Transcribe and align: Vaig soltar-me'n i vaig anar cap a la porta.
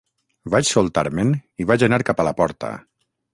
Vaig 0.53 0.69
soltar-me'n 0.77 1.33
i 1.65 1.67
vaig 1.73 1.85
anar 1.89 2.01
cap 2.09 2.25
a 2.25 2.27
la 2.29 2.33
porta. 2.41 2.73